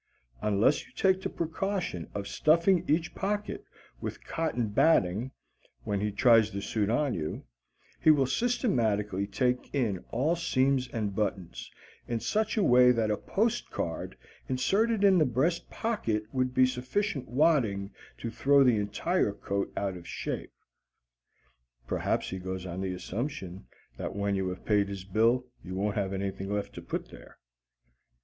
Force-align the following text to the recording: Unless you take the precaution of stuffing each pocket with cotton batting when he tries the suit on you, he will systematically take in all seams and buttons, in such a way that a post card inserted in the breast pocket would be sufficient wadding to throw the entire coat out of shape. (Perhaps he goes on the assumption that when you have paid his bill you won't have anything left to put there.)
Unless 0.41 0.87
you 0.87 0.93
take 0.93 1.21
the 1.21 1.29
precaution 1.29 2.09
of 2.15 2.27
stuffing 2.27 2.83
each 2.89 3.13
pocket 3.13 3.63
with 3.99 4.23
cotton 4.25 4.69
batting 4.69 5.29
when 5.83 6.01
he 6.01 6.11
tries 6.11 6.49
the 6.49 6.59
suit 6.63 6.89
on 6.89 7.13
you, 7.13 7.45
he 7.99 8.09
will 8.09 8.25
systematically 8.25 9.27
take 9.27 9.69
in 9.75 10.03
all 10.09 10.35
seams 10.35 10.87
and 10.87 11.13
buttons, 11.15 11.69
in 12.07 12.19
such 12.19 12.57
a 12.57 12.63
way 12.63 12.91
that 12.91 13.11
a 13.11 13.15
post 13.15 13.69
card 13.69 14.17
inserted 14.49 15.03
in 15.03 15.19
the 15.19 15.25
breast 15.25 15.69
pocket 15.69 16.23
would 16.33 16.51
be 16.51 16.65
sufficient 16.65 17.27
wadding 17.27 17.91
to 18.17 18.31
throw 18.31 18.63
the 18.63 18.77
entire 18.77 19.31
coat 19.31 19.71
out 19.77 19.95
of 19.95 20.07
shape. 20.07 20.51
(Perhaps 21.85 22.31
he 22.31 22.39
goes 22.39 22.65
on 22.65 22.81
the 22.81 22.91
assumption 22.95 23.67
that 23.97 24.15
when 24.15 24.33
you 24.33 24.49
have 24.49 24.65
paid 24.65 24.87
his 24.89 25.03
bill 25.03 25.45
you 25.63 25.75
won't 25.75 25.93
have 25.93 26.11
anything 26.11 26.51
left 26.51 26.73
to 26.73 26.81
put 26.81 27.11
there.) 27.11 27.37